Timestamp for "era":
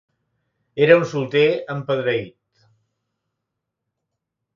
0.85-0.95